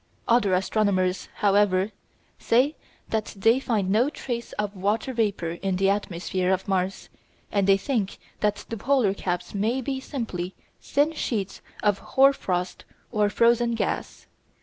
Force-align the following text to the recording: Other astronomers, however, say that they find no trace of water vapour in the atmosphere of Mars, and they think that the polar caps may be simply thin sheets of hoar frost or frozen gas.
Other 0.27 0.55
astronomers, 0.55 1.29
however, 1.35 1.91
say 2.39 2.75
that 3.09 3.35
they 3.37 3.59
find 3.59 3.91
no 3.91 4.09
trace 4.09 4.51
of 4.53 4.75
water 4.75 5.13
vapour 5.13 5.51
in 5.61 5.75
the 5.75 5.91
atmosphere 5.91 6.51
of 6.51 6.67
Mars, 6.67 7.09
and 7.51 7.67
they 7.67 7.77
think 7.77 8.17
that 8.39 8.65
the 8.69 8.77
polar 8.77 9.13
caps 9.13 9.53
may 9.53 9.79
be 9.79 9.99
simply 9.99 10.55
thin 10.81 11.13
sheets 11.13 11.61
of 11.83 11.99
hoar 11.99 12.33
frost 12.33 12.83
or 13.11 13.29
frozen 13.29 13.75
gas. 13.75 14.25